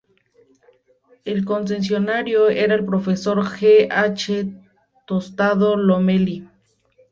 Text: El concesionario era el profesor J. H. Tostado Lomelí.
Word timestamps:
El 1.25 1.45
concesionario 1.45 2.49
era 2.49 2.73
el 2.73 2.83
profesor 2.83 3.39
J. 3.45 3.85
H. 3.91 4.47
Tostado 5.05 5.75
Lomelí. 5.75 6.49